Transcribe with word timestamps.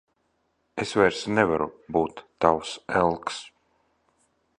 Es 0.83 0.93
vairs 0.99 1.19
nevaru 1.39 1.67
būt 1.97 2.23
tavs 2.45 2.73
elks. 3.03 3.39